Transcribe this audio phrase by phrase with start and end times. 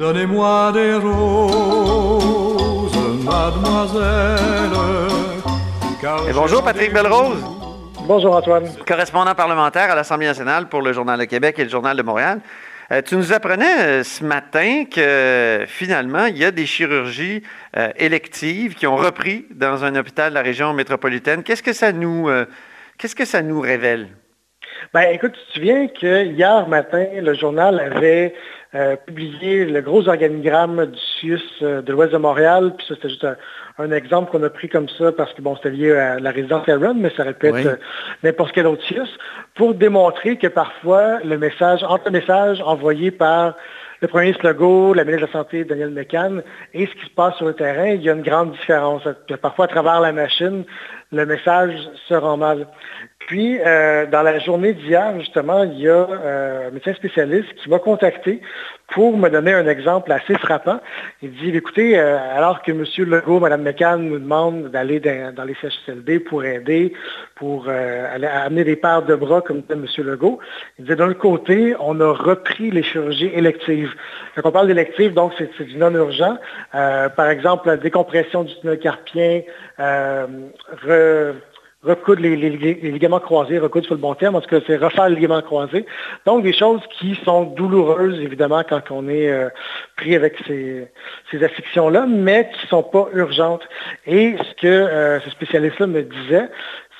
[0.00, 1.22] Donnez-moi des roses,
[3.22, 4.70] mademoiselle.
[6.26, 7.44] Et bonjour Patrick Belrose.
[8.06, 8.64] Bonjour Antoine.
[8.86, 12.40] Correspondant parlementaire à l'Assemblée nationale pour le Journal de Québec et le Journal de Montréal.
[12.90, 17.42] Euh, tu nous apprenais euh, ce matin que euh, finalement, il y a des chirurgies
[17.96, 21.42] électives qui ont repris dans un hôpital de la région métropolitaine.
[21.42, 22.30] Qu'est-ce que ça nous,
[22.96, 24.08] qu'est-ce que ça nous révèle?
[24.92, 28.34] Ben, écoute, tu te souviens que hier matin, le journal avait
[28.74, 32.72] euh, publié le gros organigramme du CIUS euh, de l'Ouest de Montréal.
[32.76, 33.26] Puis ça, c'était juste
[33.78, 36.68] un, exemple qu'on a pris comme ça parce que bon, c'était lié à la résidence
[36.68, 37.76] Aaron, mais ça répète euh,
[38.22, 39.08] n'importe quel autre CIUS,
[39.54, 43.54] pour démontrer que parfois le message, entre le message envoyé par
[44.00, 46.42] le premier ministre Legault, la ministre de la Santé, Daniel McCann,
[46.72, 49.02] et ce qui se passe sur le terrain, il y a une grande différence.
[49.42, 50.64] Parfois, à travers la machine,
[51.12, 51.74] le message
[52.08, 52.66] se rend mal.
[53.30, 57.70] Puis, euh, dans la journée d'hier, justement, il y a euh, un médecin spécialiste qui
[57.70, 58.40] m'a contacté
[58.88, 60.80] pour me donner un exemple assez frappant.
[61.22, 62.84] Il dit, écoutez, euh, alors que M.
[63.08, 66.92] Legault, Mme McCann nous demandent d'aller dans, les CHSLD pour aider,
[67.36, 69.86] pour aller, amener des paires de bras, comme disait M.
[69.98, 70.40] Legault,
[70.80, 73.94] il dit, d'un côté, on a repris les chirurgies électives.
[74.34, 76.36] Quand on parle d'électives, donc c'est du non-urgent.
[76.72, 79.42] par exemple, la décompression du tunnel carpien,
[79.78, 80.26] re,
[81.82, 85.16] recoudre les, ligaments croisés, recoudre sur le bon terme, en tout cas, c'est refaire les
[85.16, 85.86] ligaments croisés.
[86.26, 89.48] Donc, des choses qui sont douloureuses, évidemment, quand on est euh,
[89.96, 90.88] pris avec ces,
[91.30, 93.66] ces afflictions-là, mais qui ne sont pas urgentes.
[94.06, 96.48] Et ce que euh, ce spécialiste-là me disait,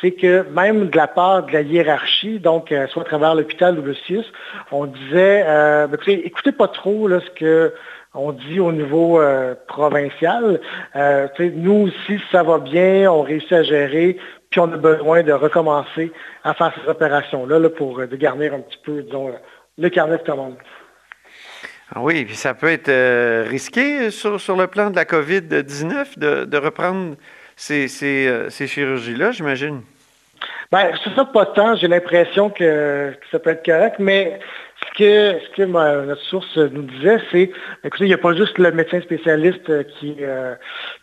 [0.00, 3.78] c'est que même de la part de la hiérarchie, donc euh, soit à travers l'hôpital
[3.78, 4.24] ou le CIUS,
[4.72, 7.72] on disait, ben, écoutez, pas trop ce que
[8.18, 9.20] on dit au niveau
[9.68, 10.58] provincial,
[11.38, 14.16] nous aussi, ça va bien, on réussit à gérer,
[14.50, 16.12] puis on a besoin de recommencer
[16.44, 19.32] à faire ces opérations-là pour euh, dégarnir un petit peu, disons,
[19.78, 20.56] le carnet de commandes.
[21.94, 26.18] Ah oui, puis ça peut être euh, risqué sur, sur, le plan de la COVID-19
[26.18, 27.16] de, reprendre
[27.56, 29.80] ces, ces, euh, ces chirurgies-là, j'imagine?
[30.70, 31.76] Bien, c'est ça, pas tant.
[31.76, 34.38] J'ai l'impression que, ça peut être correct, mais
[34.80, 37.50] ce que, ce que notre source nous disait, c'est,
[37.84, 40.54] écoutez, il n'y a pas juste le médecin spécialiste qui, euh,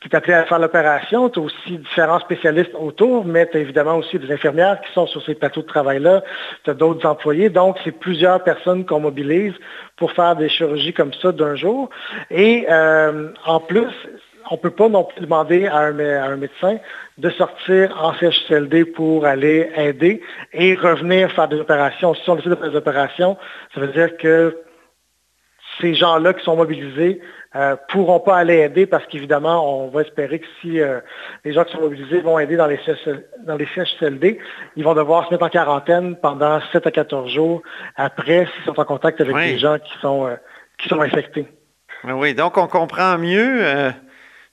[0.01, 3.61] qui est appelé à faire l'opération, tu as aussi différents spécialistes autour, mais tu as
[3.61, 6.23] évidemment aussi des infirmières qui sont sur ces plateaux de travail-là,
[6.66, 9.53] tu as d'autres employés, donc c'est plusieurs personnes qu'on mobilise
[9.95, 11.89] pour faire des chirurgies comme ça d'un jour.
[12.29, 13.94] Et euh, en plus,
[14.49, 16.77] on ne peut pas non plus demander à un, médecin
[17.17, 20.21] de sortir en CHSLD pour aller aider
[20.53, 22.13] et revenir faire des opérations.
[22.13, 23.37] Si on décide de faire des opérations,
[23.73, 24.57] ça veut dire que
[25.81, 27.21] ces gens-là qui sont mobilisés
[27.55, 30.99] ne euh, pourront pas aller aider parce qu'évidemment, on va espérer que si euh,
[31.45, 34.39] les gens qui sont mobilisés vont aider dans les, CHSLD,
[34.75, 37.61] ils vont devoir se mettre en quarantaine pendant 7 à 14 jours
[37.95, 40.35] après s'ils sont en contact avec des gens qui sont, euh,
[40.77, 41.47] qui sont infectés.
[42.03, 43.93] Oui, donc on comprend mieux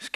[0.00, 0.08] ce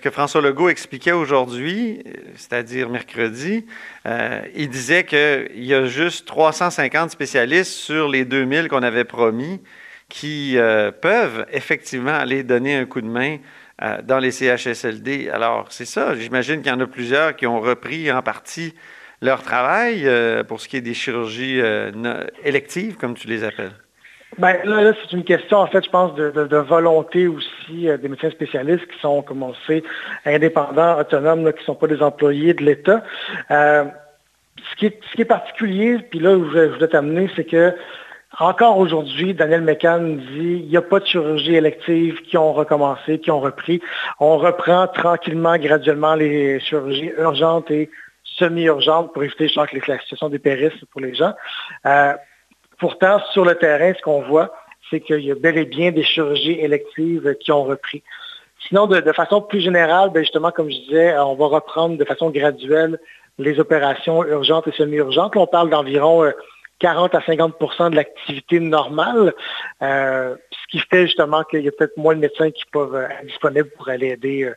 [0.00, 2.02] que, François Legault expliquait aujourd'hui,
[2.34, 3.66] c'est-à-dire mercredi,
[4.06, 9.60] euh, il disait qu'il y a juste 350 spécialistes sur les 2000 qu'on avait promis
[10.08, 13.36] qui euh, peuvent effectivement aller donner un coup de main
[13.82, 15.28] euh, dans les CHSLD.
[15.28, 16.14] Alors, c'est ça.
[16.14, 18.74] J'imagine qu'il y en a plusieurs qui ont repris en partie
[19.20, 20.08] leur travail
[20.46, 21.60] pour ce qui est des chirurgies
[22.44, 23.74] électives, comme tu les appelles.
[24.38, 28.30] Ben, là, c'est une question, en fait, je pense, de, volonté aussi euh, des médecins
[28.30, 29.82] spécialistes qui sont, comme on sait,
[30.24, 33.02] indépendants, autonomes, qui ne sont pas des employés de l'État.
[33.50, 33.84] Euh,
[34.70, 37.74] ce, qui est, particulier, puis là où je, voulais t'amener, c'est que
[38.38, 43.18] encore aujourd'hui, Daniel McCann dit il n'y a pas de chirurgie élective qui ont recommencé,
[43.18, 43.80] qui ont repris.
[44.20, 47.90] On reprend tranquillement, graduellement les chirurgies urgentes et
[48.22, 51.32] semi-urgentes pour éviter je que la situation dépérisse pour les gens.
[51.86, 52.12] Euh,
[52.78, 54.52] Pourtant, sur le terrain, ce qu'on voit,
[54.90, 58.02] c'est qu'il y a bel et bien des chirurgies électives qui ont repris.
[58.66, 62.30] Sinon, de, façon plus générale, ben, justement, comme je disais, on va reprendre de façon
[62.30, 62.98] graduelle
[63.38, 65.36] les opérations urgentes et semi-urgentes.
[65.36, 66.24] On parle d'environ
[66.80, 69.32] 40 euh, à 50% de l'activité normale,
[69.82, 73.26] euh, ce qui fait justement qu'il y a peut-être moins de médecins qui peuvent être
[73.26, 74.54] disponibles pour aller aider euh,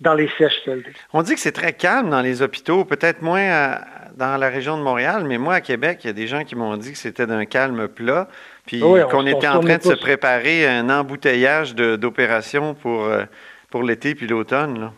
[0.00, 0.92] dans les CHSLD.
[1.12, 3.78] On dit que c'est très calme dans les hôpitaux, peut-être moins
[4.16, 6.56] dans la région de Montréal, mais moi, à Québec, il y a des gens qui
[6.56, 8.28] m'ont dit que c'était d'un calme plat,
[8.66, 13.24] puis qu'on était en train de se préparer à un embouteillage d'opérations pour, euh,
[13.70, 14.90] pour l'été puis l'automne.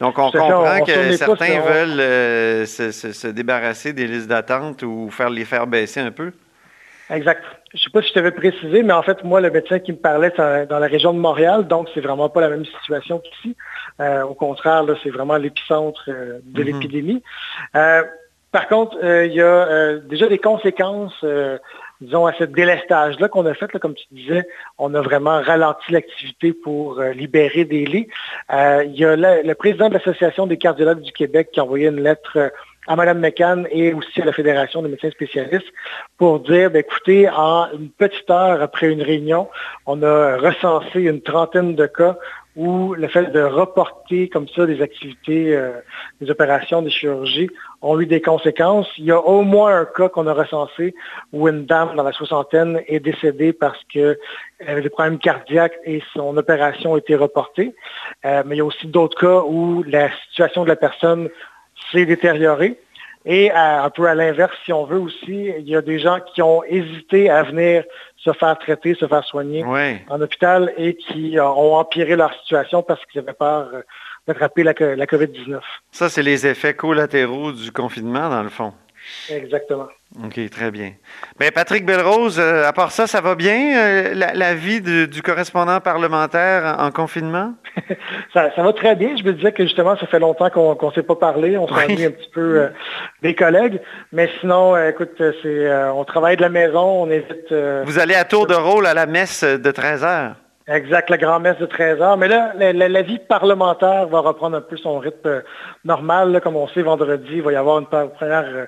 [0.00, 5.30] Donc, on comprend que certains veulent euh, se, se, débarrasser des listes d'attente ou faire
[5.30, 6.32] les faire baisser un peu.
[7.10, 7.42] Exact.
[7.72, 9.92] Je ne sais pas si je t'avais précisé, mais en fait, moi, le médecin qui
[9.92, 13.18] me parlait, c'est dans la région de Montréal, donc c'est vraiment pas la même situation
[13.18, 13.56] qu'ici.
[14.00, 16.64] Euh, au contraire, c'est vraiment l'épicentre de mm-hmm.
[16.64, 17.22] l'épidémie.
[18.54, 21.58] Par contre, euh, il y a euh, déjà des conséquences euh,
[22.00, 24.46] disons, à ce délestage-là qu'on a fait, comme tu disais,
[24.78, 28.06] on a vraiment ralenti l'activité pour libérer des lits.
[28.52, 32.00] il y a le, président de l'Association des cardiologues du Québec qui a envoyé une
[32.00, 32.52] lettre
[32.86, 35.72] à Mme McCann et aussi à la Fédération des médecins spécialistes
[36.18, 39.48] pour dire, ben, écoutez, en une petite heure après une réunion,
[39.86, 42.16] on a recensé une trentaine de cas
[42.56, 45.72] où le fait de reporter comme ça des activités, euh,
[46.20, 47.50] des opérations, des chirurgies
[47.82, 48.86] ont eu des conséquences.
[48.96, 50.94] Il y a au moins un cas qu'on a recensé
[51.32, 54.18] où une dame dans la soixantaine est décédée parce qu'elle
[54.64, 57.74] avait des problèmes cardiaques et son opération a été reportée.
[58.24, 61.28] Euh, mais il y a aussi d'autres cas où la situation de la personne
[61.90, 62.78] s'est détériorée.
[63.26, 66.42] Et un peu à l'inverse, si on veut aussi, il y a des gens qui
[66.42, 67.84] ont hésité à venir
[68.18, 73.00] se faire traiter, se faire soigner en hôpital et qui ont empiré leur situation parce
[73.06, 73.80] qu'ils avaient peur euh,
[74.26, 75.58] d'attraper la, la COVID-19.
[75.90, 78.74] Ça, c'est les effets collatéraux du confinement, dans le fond.
[79.30, 79.88] Exactement.
[80.24, 80.92] OK, très bien.
[81.38, 85.80] Bien, Patrick Belrose, euh, à part ça, ça va bien, euh, la, vie du correspondant
[85.80, 87.54] parlementaire en, confinement?
[88.32, 89.16] ça, va très bien.
[89.16, 91.56] Je me disais que justement, ça fait longtemps qu'on ne s'est pas parlé.
[91.56, 92.04] On s'est oui.
[92.04, 92.68] un petit peu euh,
[93.22, 93.80] des collègues.
[94.12, 97.52] Mais sinon, écoute, c'est on travaille de la maison, on évite...
[97.84, 100.34] Vous allez à tour de rôle à la messe de 13 heures.
[100.66, 102.16] Exact, la grand-messe de 13 heures.
[102.16, 105.42] Mais là, la, vie parlementaire va reprendre un peu son rythme
[105.84, 106.40] normal.
[106.42, 108.66] comme on sait, vendredi, il va y avoir une première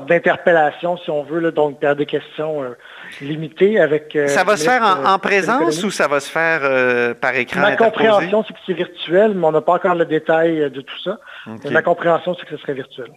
[0.00, 2.76] d'interpellation, si on veut, donc des questions euh,
[3.20, 4.14] limitées avec...
[4.16, 7.60] Euh, ça va se faire en, présence ou ça va se faire euh, par écran
[7.60, 10.98] Ma compréhension, c'est que c'est virtuel, mais on n'a pas encore le détail de tout
[11.02, 11.18] ça.
[11.70, 13.08] Ma compréhension, c'est que ce serait virtuel.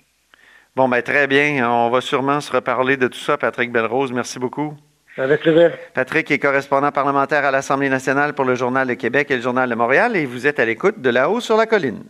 [0.75, 1.69] Bon, ben très bien.
[1.69, 4.11] On va sûrement se reparler de tout ça, Patrick Belrose.
[4.11, 4.75] Merci beaucoup.
[5.17, 5.71] Avec plaisir.
[5.93, 9.69] Patrick est correspondant parlementaire à l'Assemblée nationale pour le Journal de Québec et le Journal
[9.69, 12.03] de Montréal et vous êtes à l'écoute de là-haut sur la colline.